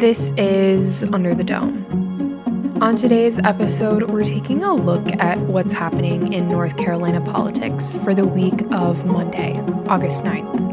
[0.00, 2.78] This is Under the Dome.
[2.80, 8.12] On today's episode, we're taking a look at what's happening in North Carolina politics for
[8.12, 10.69] the week of Monday, August 9th.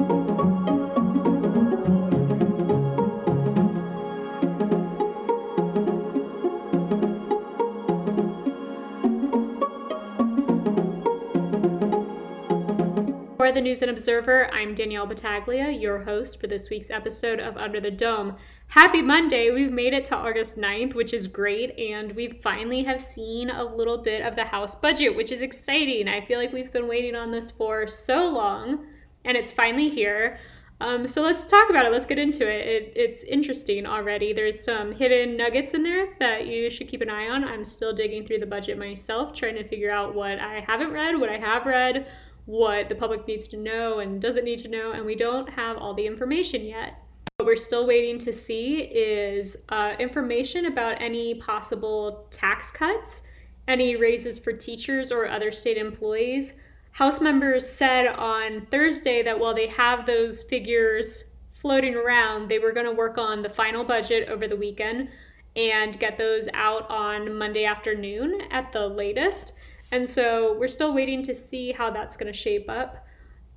[13.68, 17.92] News and Observer, I'm Danielle Battaglia, your host for this week's episode of Under the
[17.92, 18.38] Dome.
[18.70, 19.52] Happy Monday!
[19.52, 23.66] We've made it to August 9th, which is great, and we finally have seen a
[23.66, 26.08] little bit of the House budget, which is exciting.
[26.08, 28.86] I feel like we've been waiting on this for so long,
[29.26, 30.40] and it's finally here.
[30.80, 31.92] Um, so let's talk about it.
[31.92, 32.68] Let's get into it.
[32.68, 32.94] it.
[32.96, 34.32] It's interesting already.
[34.32, 37.44] There's some hidden nuggets in there that you should keep an eye on.
[37.44, 41.20] I'm still digging through the budget myself, trying to figure out what I haven't read,
[41.20, 42.08] what I have read,
[42.48, 45.78] what the public needs to know and doesn't need to know, and we don't have
[45.78, 46.96] all the information yet.
[47.36, 53.22] What we're still waiting to see is uh, information about any possible tax cuts,
[53.68, 56.54] any raises for teachers or other state employees.
[56.92, 62.72] House members said on Thursday that while they have those figures floating around, they were
[62.72, 65.10] going to work on the final budget over the weekend
[65.58, 69.54] and get those out on Monday afternoon at the latest.
[69.92, 73.06] And so we're still waiting to see how that's going to shape up.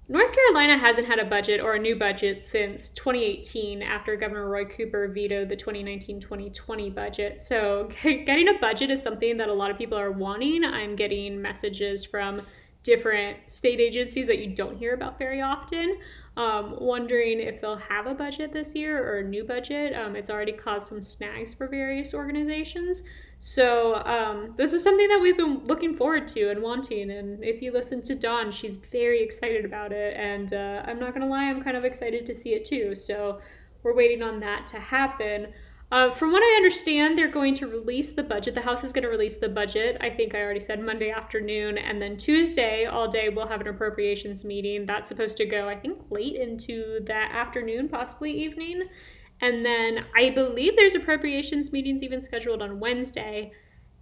[0.09, 4.65] North Carolina hasn't had a budget or a new budget since 2018 after Governor Roy
[4.65, 7.41] Cooper vetoed the 2019 2020 budget.
[7.41, 10.65] So, getting a budget is something that a lot of people are wanting.
[10.65, 12.43] I'm getting messages from
[12.83, 15.99] different state agencies that you don't hear about very often,
[16.37, 19.95] um, wondering if they'll have a budget this year or a new budget.
[19.95, 23.03] Um, it's already caused some snags for various organizations.
[23.39, 27.11] So um, this is something that we've been looking forward to and wanting.
[27.11, 30.15] And if you listen to Dawn, she's very excited about it.
[30.17, 32.95] And uh, I'm not gonna lie, I'm kind of excited to see it too.
[32.95, 33.41] So
[33.83, 35.49] we're waiting on that to happen.
[35.93, 38.55] Uh, from what I understand, they're going to release the budget.
[38.55, 39.97] The House is going to release the budget.
[40.01, 41.79] I think I already said Monday afternoon.
[41.79, 44.87] And then Tuesday, all day, we'll have an appropriations meeting.
[44.87, 48.85] That's supposed to go, I think, late into that afternoon, possibly evening.
[49.41, 53.51] And then I believe there's appropriations meetings even scheduled on Wednesday.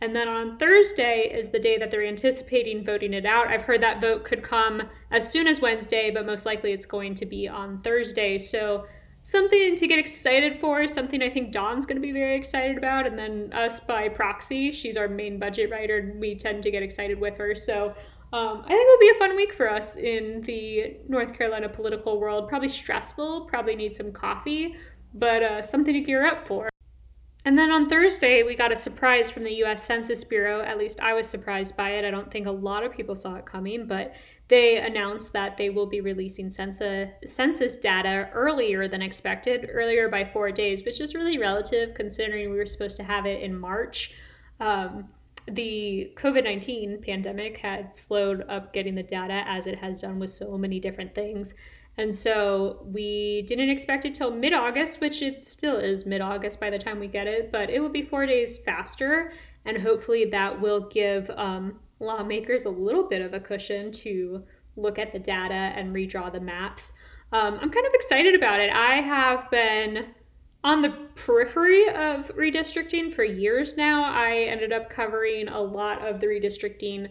[0.01, 3.49] And then on Thursday is the day that they're anticipating voting it out.
[3.49, 7.15] I've heard that vote could come as soon as Wednesday, but most likely it's going
[7.17, 8.39] to be on Thursday.
[8.39, 8.87] So
[9.23, 13.07] something to get excited for, something I think Dawn's going to be very excited about.
[13.07, 16.83] And then us by proxy, she's our main budget writer, and we tend to get
[16.83, 17.55] excited with her.
[17.55, 17.95] So
[18.33, 22.21] um, I think it'll be a fun week for us in the North Carolina political
[22.21, 22.49] world.
[22.49, 24.77] Probably stressful, probably need some coffee,
[25.15, 26.69] but uh, something to gear up for.
[27.49, 30.61] And then on Thursday, we got a surprise from the US Census Bureau.
[30.61, 32.05] At least I was surprised by it.
[32.05, 34.15] I don't think a lot of people saw it coming, but
[34.49, 40.53] they announced that they will be releasing census, data earlier than expected, earlier by four
[40.53, 44.15] days, which is really relative considering we were supposed to have it in March.
[44.61, 45.09] Um,
[45.47, 50.29] the COVID 19 pandemic had slowed up getting the data as it has done with
[50.29, 51.55] so many different things.
[51.99, 56.61] And so we didn't expect it till mid August, which it still is mid August
[56.61, 59.33] by the time we get it, but it will be four days faster.
[59.65, 64.45] And hopefully that will give um, lawmakers a little bit of a cushion to
[64.77, 66.93] look at the data and redraw the maps.
[67.33, 68.71] Um, I'm kind of excited about it.
[68.73, 70.07] I have been
[70.63, 74.05] on the periphery of redistricting for years now.
[74.05, 77.09] I ended up covering a lot of the redistricting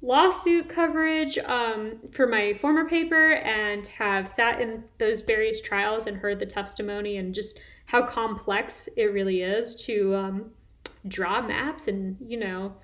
[0.00, 6.18] lawsuit coverage um, for my former paper and have sat in those various trials and
[6.18, 10.50] heard the testimony and just how complex it really is to um,
[11.08, 12.74] draw maps and, you know,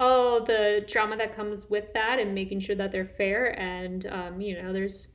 [0.00, 4.40] all the drama that comes with that and making sure that they're fair and, um,
[4.40, 5.08] you know, there's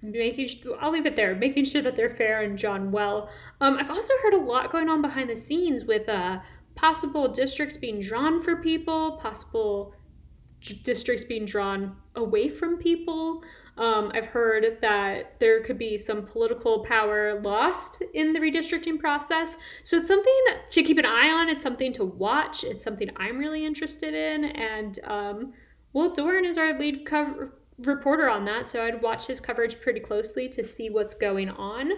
[0.00, 0.48] making
[0.80, 3.28] I'll leave it there, making sure that they're fair and drawn well.
[3.60, 6.40] Um, I've also heard a lot going on behind the scenes with uh,
[6.74, 9.94] possible districts being drawn for people, possible
[10.82, 13.42] districts being drawn away from people.
[13.76, 19.56] Um, I've heard that there could be some political power lost in the redistricting process.
[19.82, 20.32] So it's something
[20.70, 21.48] to keep an eye on.
[21.48, 22.62] It's something to watch.
[22.62, 24.44] It's something I'm really interested in.
[24.44, 25.52] And um,
[25.92, 28.68] Will Doran is our lead cover- reporter on that.
[28.68, 31.90] So I'd watch his coverage pretty closely to see what's going on.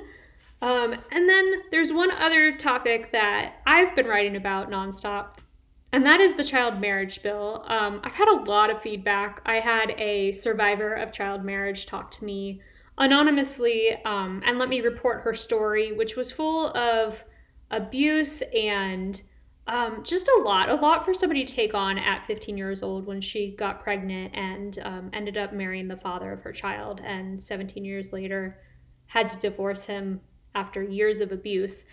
[0.62, 5.36] Um, and then there's one other topic that I've been writing about nonstop
[5.92, 7.64] and that is the child marriage bill.
[7.66, 9.40] Um, I've had a lot of feedback.
[9.46, 12.60] I had a survivor of child marriage talk to me
[12.98, 17.24] anonymously um, and let me report her story, which was full of
[17.70, 19.22] abuse and
[19.68, 23.06] um, just a lot, a lot for somebody to take on at 15 years old
[23.06, 27.00] when she got pregnant and um, ended up marrying the father of her child.
[27.04, 28.60] And 17 years later,
[29.06, 30.20] had to divorce him
[30.54, 31.84] after years of abuse.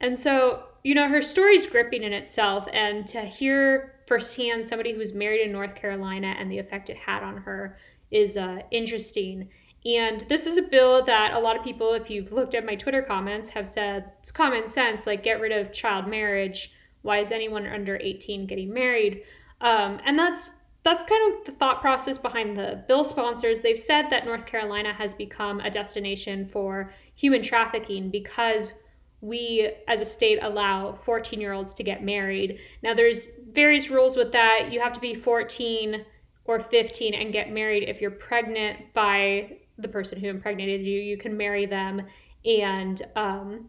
[0.00, 2.66] And so, you know, her story's gripping in itself.
[2.72, 7.22] And to hear firsthand somebody who's married in North Carolina and the effect it had
[7.22, 7.78] on her
[8.10, 9.48] is uh, interesting.
[9.84, 12.74] And this is a bill that a lot of people, if you've looked at my
[12.74, 16.72] Twitter comments, have said it's common sense, like get rid of child marriage.
[17.02, 19.22] Why is anyone under 18 getting married?
[19.60, 20.50] Um, and that's
[20.82, 23.60] that's kind of the thought process behind the bill sponsors.
[23.60, 28.72] They've said that North Carolina has become a destination for human trafficking because
[29.20, 32.58] we as a state allow 14 year olds to get married.
[32.82, 34.72] Now, there's various rules with that.
[34.72, 36.04] You have to be 14
[36.44, 41.00] or 15 and get married if you're pregnant by the person who impregnated you.
[41.00, 42.06] You can marry them
[42.44, 43.68] and um,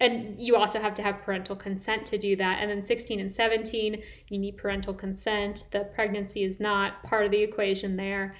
[0.00, 3.32] and you also have to have parental consent to do that and then 16 and
[3.32, 8.34] 17 you need parental consent the pregnancy is not part of the equation there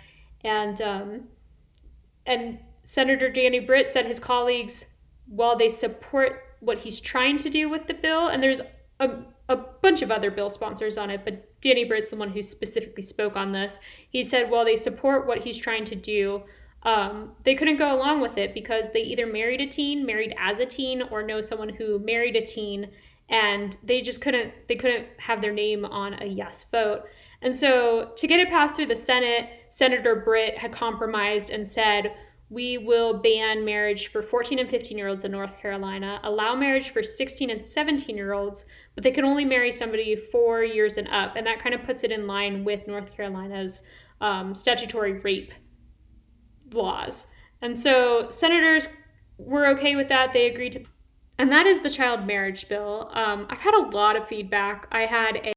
[0.44, 1.28] and um,
[2.26, 4.92] and senator danny britt said his colleagues
[5.26, 8.60] while they support what he's trying to do with the bill and there's
[9.00, 9.10] a,
[9.48, 13.02] a bunch of other bill sponsors on it but danny britt's the one who specifically
[13.02, 13.78] spoke on this
[14.08, 16.42] he said while they support what he's trying to do
[16.84, 20.58] um, they couldn't go along with it because they either married a teen, married as
[20.58, 22.90] a teen, or know someone who married a teen,
[23.28, 27.04] and they just couldn't they couldn't have their name on a yes vote.
[27.40, 32.14] And so to get it passed through the Senate, Senator Britt had compromised and said,
[32.52, 36.90] we will ban marriage for 14 and 15 year olds in North Carolina, allow marriage
[36.90, 41.08] for 16 and 17 year olds, but they can only marry somebody four years and
[41.08, 41.34] up.
[41.34, 43.81] And that kind of puts it in line with North Carolina's
[44.20, 45.54] um, statutory rape
[46.72, 47.26] laws.
[47.62, 48.90] And so senators
[49.38, 50.34] were okay with that.
[50.34, 50.84] They agreed to,
[51.38, 53.10] and that is the child marriage bill.
[53.14, 54.88] Um, I've had a lot of feedback.
[54.93, 55.52] I had a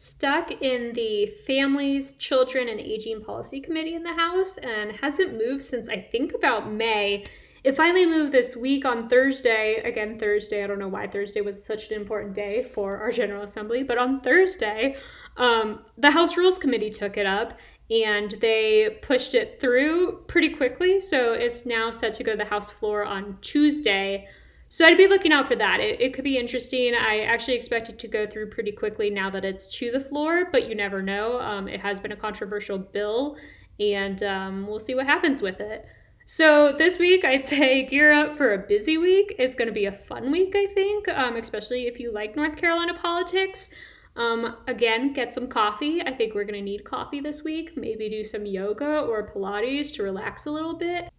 [0.00, 5.62] stuck in the Families, Children, and Aging Policy Committee in the House and hasn't moved
[5.62, 7.26] since I think about May.
[7.64, 9.82] It finally moved this week on Thursday.
[9.84, 10.64] Again, Thursday.
[10.64, 13.98] I don't know why Thursday was such an important day for our General Assembly, but
[13.98, 14.96] on Thursday,
[15.36, 17.58] um, the House Rules Committee took it up
[17.90, 20.98] and they pushed it through pretty quickly.
[20.98, 24.28] So it's now set to go to the House floor on Tuesday.
[24.72, 25.80] So I'd be looking out for that.
[25.80, 26.94] It, it could be interesting.
[26.94, 30.46] I actually expect it to go through pretty quickly now that it's to the floor,
[30.52, 31.40] but you never know.
[31.40, 33.36] Um, it has been a controversial bill,
[33.80, 35.86] and um, we'll see what happens with it.
[36.24, 39.34] So this week, I'd say gear up for a busy week.
[39.40, 42.56] It's going to be a fun week, I think, um, especially if you like North
[42.56, 43.70] Carolina politics.
[44.14, 46.00] Um, again, get some coffee.
[46.00, 47.76] I think we're going to need coffee this week.
[47.76, 51.10] Maybe do some yoga or Pilates to relax a little bit.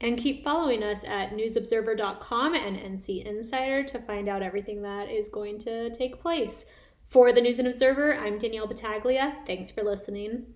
[0.00, 5.28] And keep following us at newsobserver.com and NC Insider to find out everything that is
[5.28, 6.66] going to take place.
[7.08, 9.38] For the News and Observer, I'm Danielle Battaglia.
[9.46, 10.54] Thanks for listening.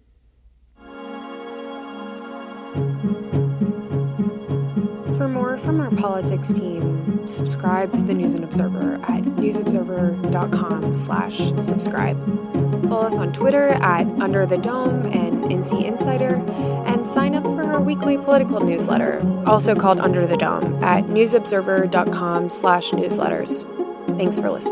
[5.17, 11.39] For more from our politics team, subscribe to the News and Observer at newsobserver.com slash
[11.59, 12.62] subscribe.
[12.89, 16.37] Follow us on Twitter at Under the Dome and NC Insider,
[16.87, 22.49] and sign up for our weekly political newsletter, also called Under the Dome, at newsobserver.com
[22.49, 23.67] slash newsletters.
[24.17, 24.72] Thanks for listening.